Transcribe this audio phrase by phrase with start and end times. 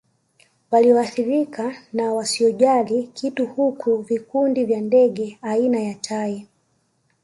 [0.71, 6.47] Walioathirika na wasiojali kitu huku vikundi vya ndege aina ya tai